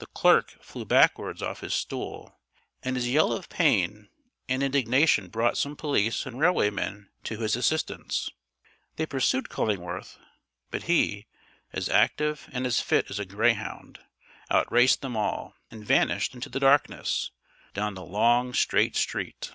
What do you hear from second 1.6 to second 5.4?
his stool, and his yell of pain and indignation